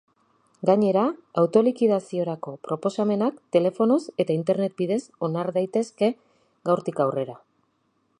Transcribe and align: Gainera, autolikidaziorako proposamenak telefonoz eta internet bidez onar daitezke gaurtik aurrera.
Gainera, 0.67 1.01
autolikidaziorako 1.41 2.53
proposamenak 2.69 3.37
telefonoz 3.57 3.99
eta 4.25 4.37
internet 4.39 4.75
bidez 4.83 5.01
onar 5.29 5.53
daitezke 5.59 6.11
gaurtik 6.71 7.05
aurrera. 7.07 7.37